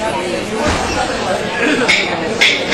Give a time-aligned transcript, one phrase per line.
[0.00, 0.28] Thank
[2.62, 2.67] you.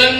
[0.00, 0.16] 天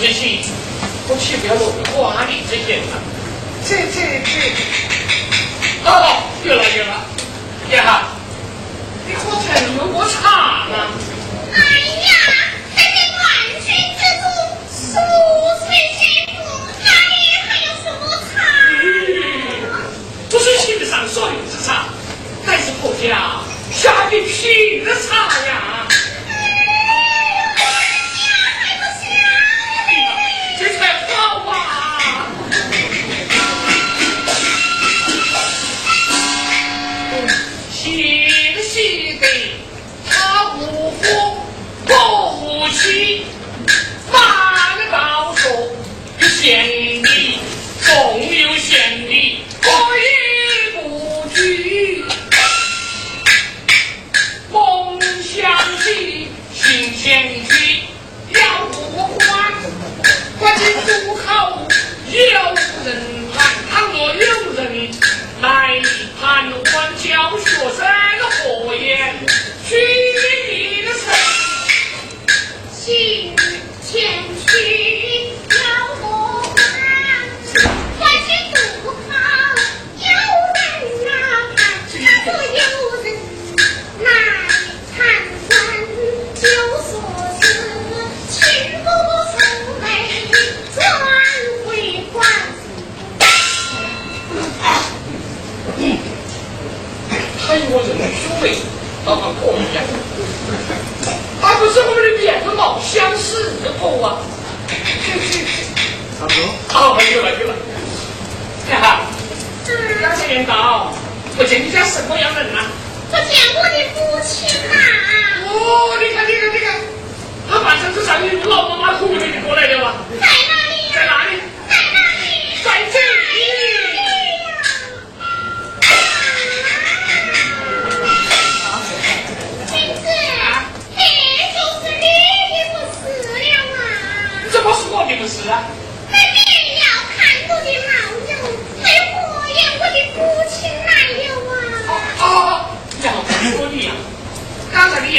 [0.00, 0.40] 不自信，
[1.06, 2.80] 不去表露，不往里去显？
[3.68, 4.24] 这这这。
[4.24, 4.69] 这这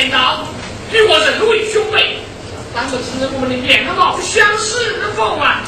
[0.09, 0.47] 老
[0.91, 2.17] 与我是六兄妹，
[2.73, 3.03] 但不知
[3.33, 5.61] 我们的两老相识否啊？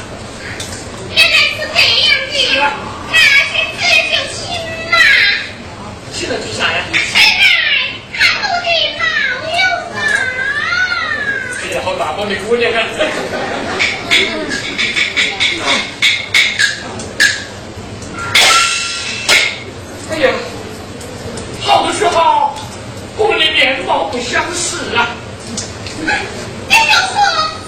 [1.10, 2.60] 原来是这样的，
[3.10, 3.14] 那
[3.46, 4.36] 是自己亲
[4.90, 4.94] 妈？
[6.12, 6.78] 现在是啥呀？
[6.92, 7.42] 现在
[8.18, 8.22] 老！
[11.62, 12.76] 哎呀，好大方的姑娘啊！
[20.10, 20.26] 哎呀，
[21.62, 22.43] 好的是好。
[23.64, 25.08] 面貌不相识啊。
[25.96, 27.16] 你就说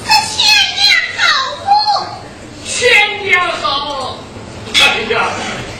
[0.05, 0.85] 是千年
[1.17, 1.25] 好
[1.65, 4.19] 不千年好。
[4.75, 5.31] 哎呀。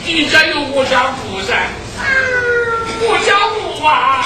[0.03, 2.01] 你家有我家谱噻啊。
[2.99, 4.25] 我家舞啊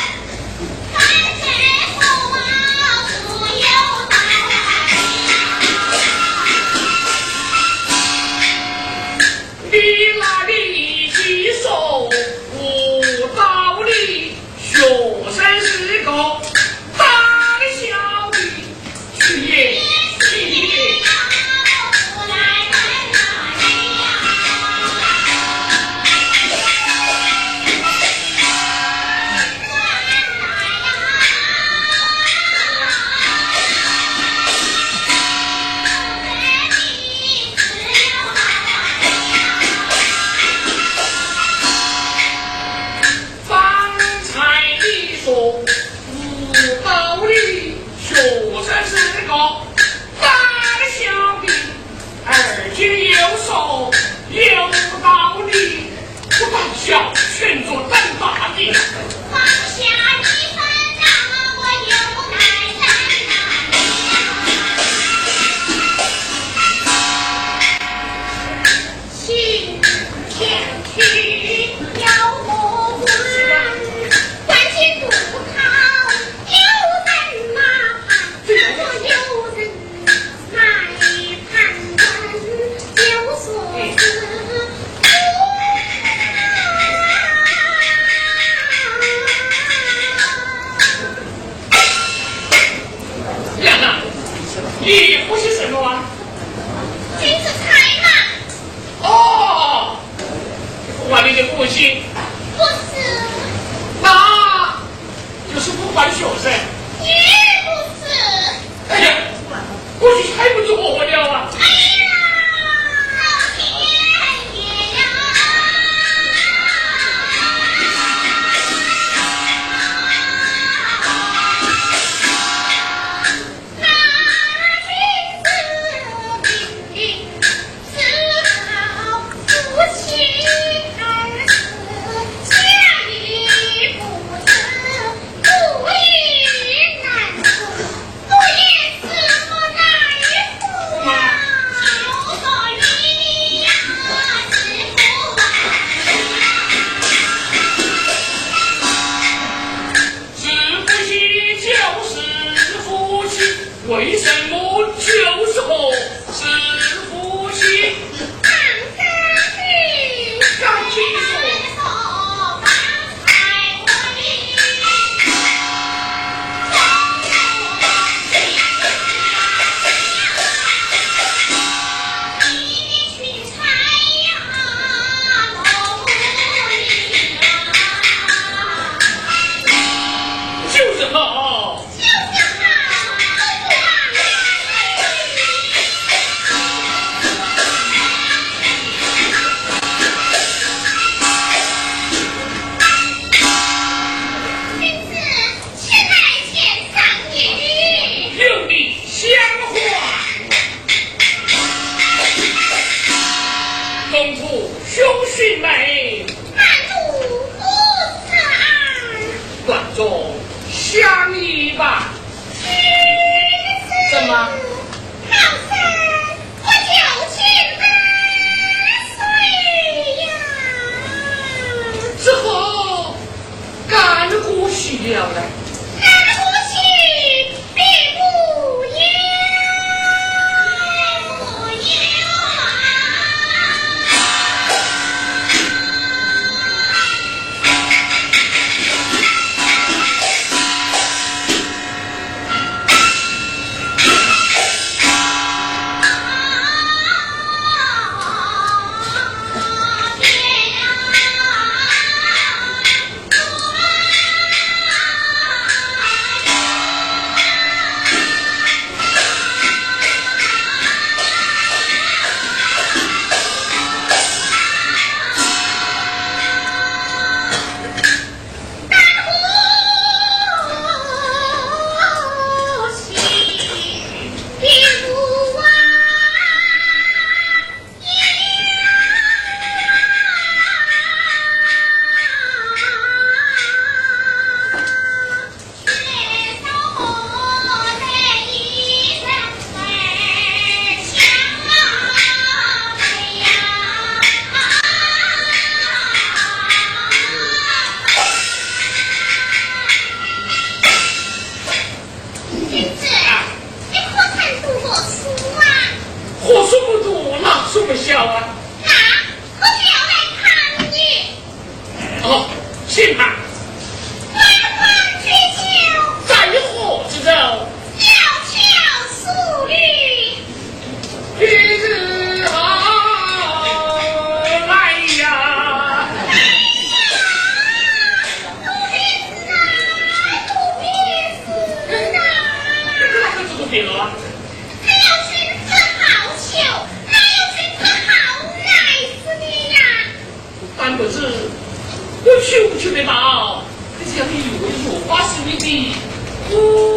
[345.43, 346.90] sleeping.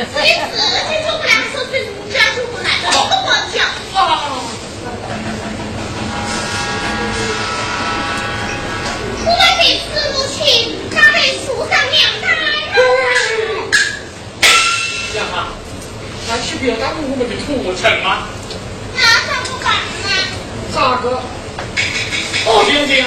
[0.00, 3.68] 你自己出不来，说是人家出不来，我不管讲。
[3.92, 4.00] 啊！
[9.26, 10.40] 我们这次入去，
[10.90, 12.40] 那被树上晾开了。
[15.12, 15.52] 娘啊，
[16.28, 18.28] 那岂不要耽误我们的途程吗？
[18.94, 19.68] 那咋不办
[20.02, 20.08] 呢？
[20.72, 21.20] 咋个？
[22.46, 23.06] 哦，这样这样，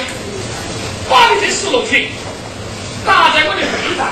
[1.10, 2.12] 把你这石头群
[3.04, 4.06] 打在我的背上，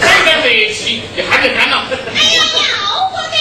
[0.00, 1.86] 摆在热气，你还能干了？
[2.14, 3.36] 哎呀，要不得！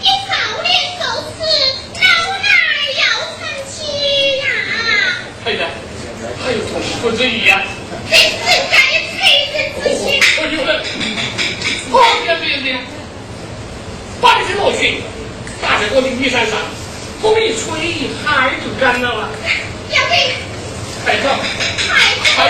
[0.00, 0.30] 你少
[0.62, 1.38] 年受死，
[1.94, 2.00] 老
[2.38, 2.48] 来
[2.98, 3.02] 要
[3.38, 3.76] 成妻
[4.38, 4.42] 呀！
[5.44, 5.62] 哎呀，
[6.42, 7.62] 还有同父之谊呀！
[8.10, 8.22] 这是
[8.70, 8.74] 该
[9.16, 9.18] 赔
[9.52, 10.02] 人之心。
[10.38, 10.68] 哎呦喂！
[11.92, 12.74] 哦，这样这样这样，
[14.20, 15.02] 把这罗裙
[15.62, 16.58] 打在我的衣衫上，
[17.22, 19.28] 风一吹，一嗨就干了啊！
[19.90, 20.14] 要得，
[21.04, 21.28] 快走！
[21.88, 21.90] 快
[22.36, 22.48] 快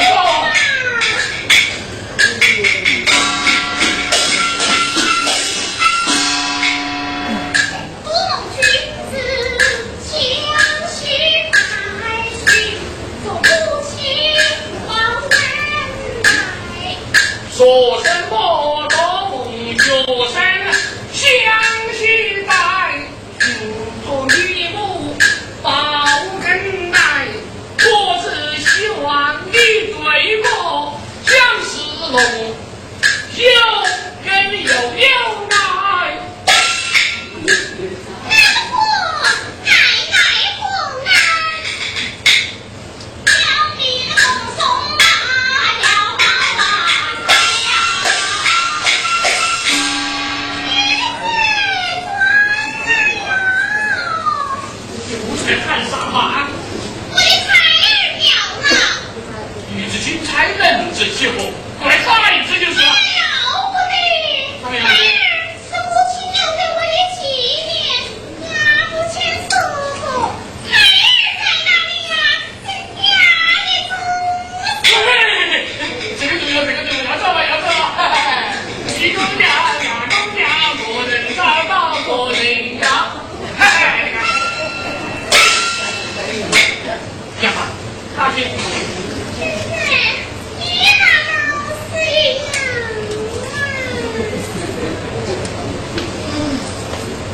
[17.61, 18.97] 说什么多
[19.29, 19.83] 梦学
[20.33, 20.41] 生
[21.13, 21.23] 相
[21.93, 22.53] 惜在，
[23.39, 23.45] 君
[24.03, 25.15] 做女母
[25.63, 25.69] 报
[26.43, 26.97] 恩来。
[27.85, 27.85] 我
[28.25, 28.27] 只
[28.63, 31.71] 希望你对我像是
[32.11, 32.17] 龙，
[33.37, 33.45] 有
[34.25, 34.31] 根
[34.65, 35.05] 又有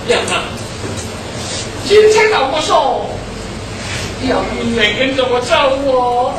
[0.07, 0.45] 娘啊，
[1.85, 3.11] 今天到我说，
[4.29, 5.55] 要永远跟着我走
[5.91, 6.33] 哦。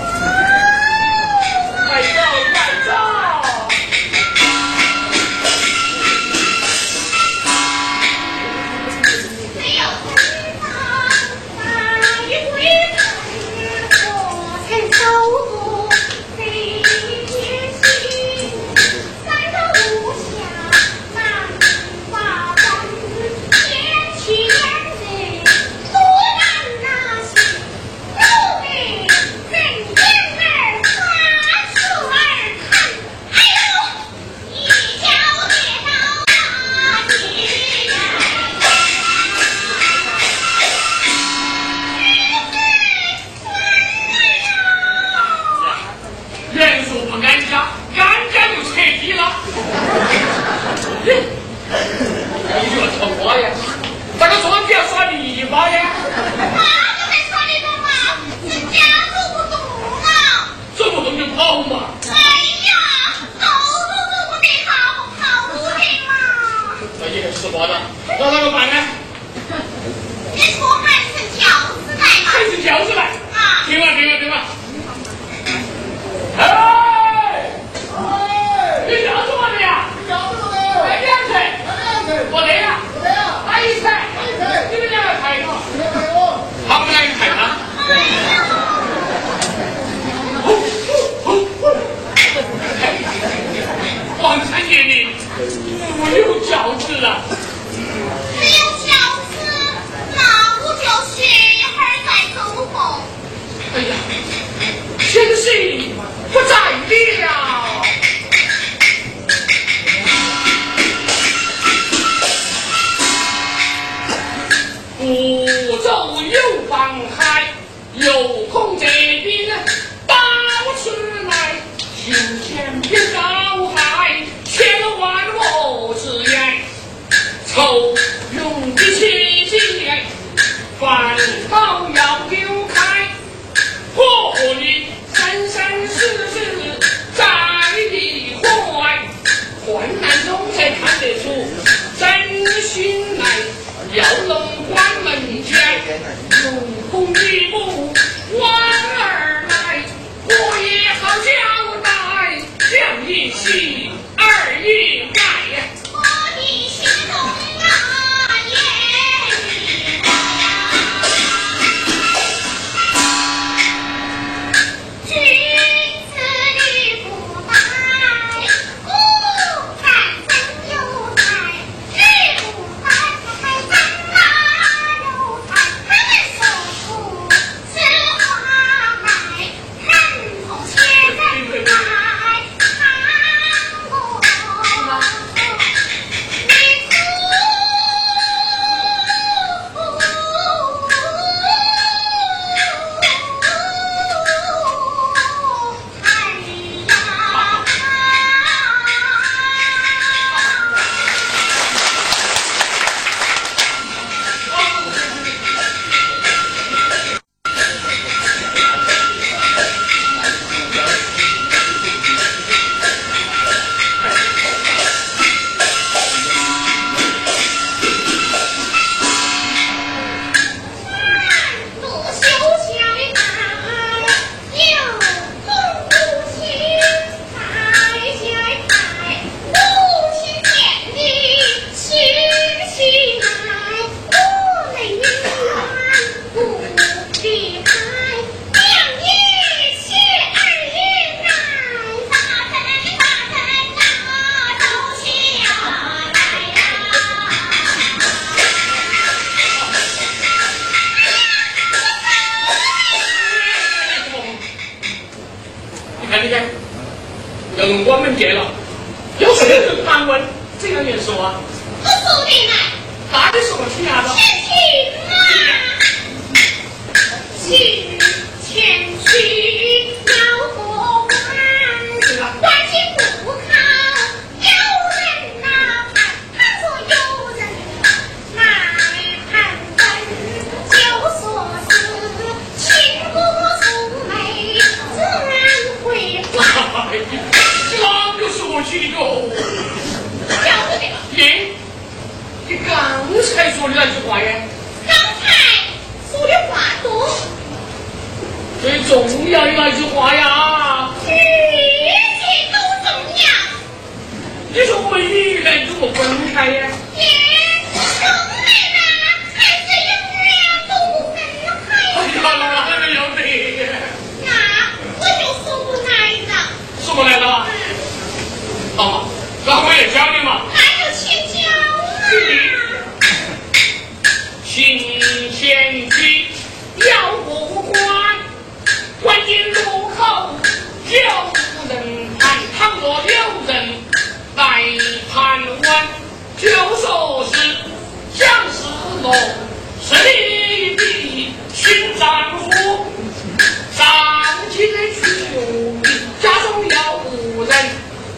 [304.58, 306.72] 你说我们与人怎么分开呀？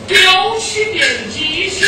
[0.09, 0.17] 丢
[0.59, 1.85] 弃点机心，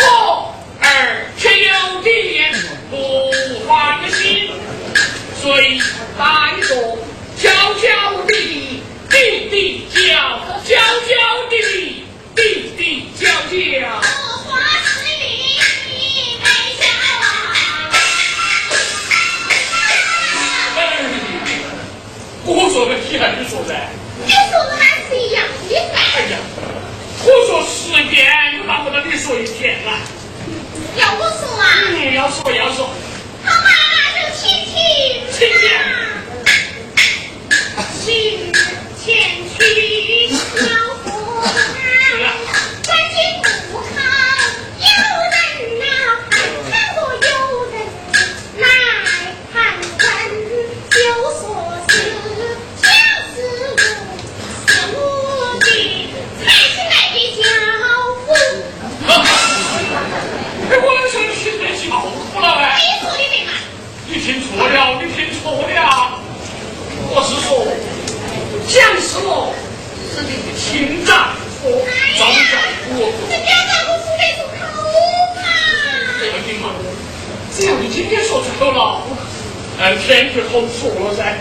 [0.00, 2.52] 我儿却有点
[2.90, 3.30] 不
[3.68, 4.50] 放的心。
[5.40, 5.80] 随
[6.18, 6.98] 他说，
[7.40, 7.86] 悄悄
[8.26, 10.74] 地，地地叫，悄
[11.06, 11.14] 悄
[11.48, 12.02] 地，
[12.34, 13.54] 地地叫叫。
[13.94, 14.02] 我
[14.42, 15.22] 花十里
[15.86, 16.44] 地微
[16.80, 16.82] 笑
[17.22, 17.22] 啊！
[22.44, 23.72] 我说的，你还你说的？
[29.26, 29.44] 说一
[29.84, 29.98] 啊！
[30.96, 32.88] 要我说啊，嗯，要说要说。
[80.42, 81.35] Không.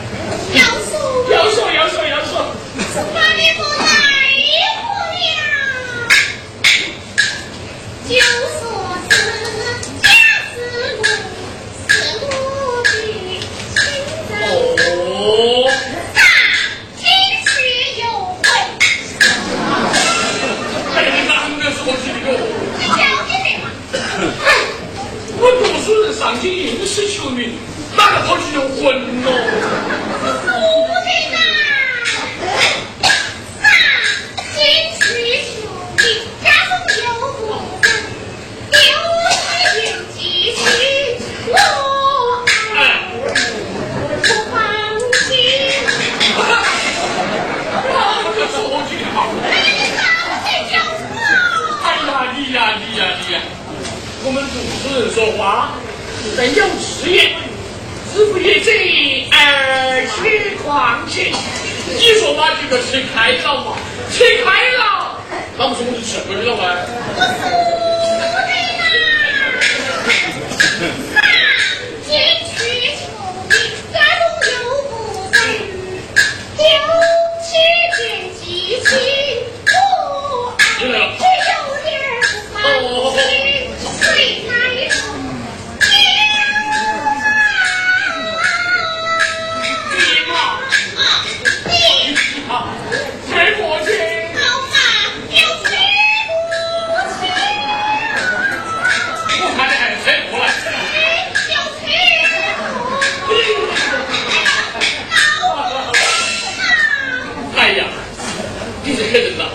[109.15, 109.49] 骗人了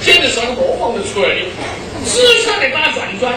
[0.00, 0.62] 简直是那个
[1.02, 1.40] 出来的
[2.04, 3.34] 只晓得打转转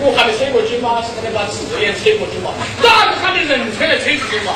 [0.00, 2.52] 我喊你扯过去嘛是喊你把字也扯过去嘛
[2.82, 4.52] 哪个喊你人扯来扯出去嘛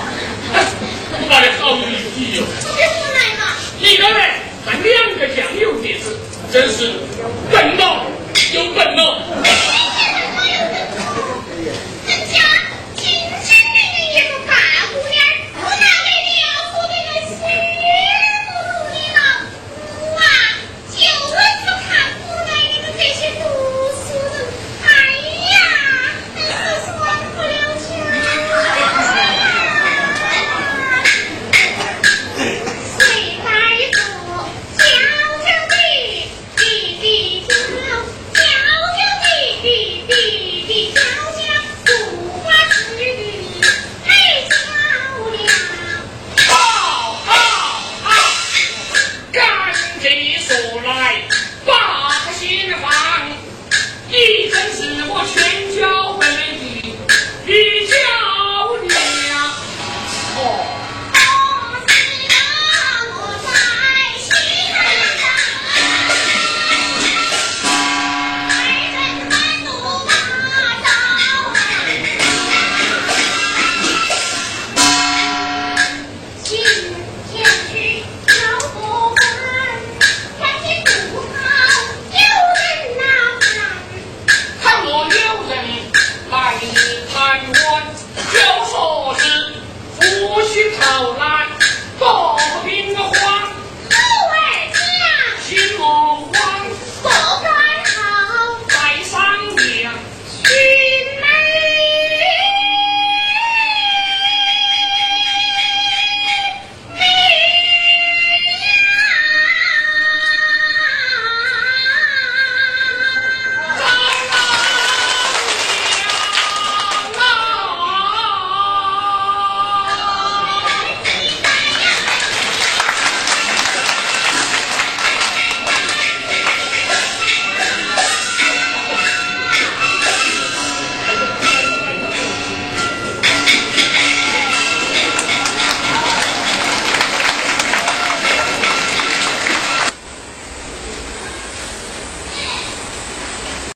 [1.14, 2.42] 我把你好有意义哟
[3.80, 4.18] 一个人
[4.66, 6.18] 带两个酱油碟子
[6.52, 6.92] 真是
[7.50, 8.04] 笨哦
[8.52, 9.71] 又笨哦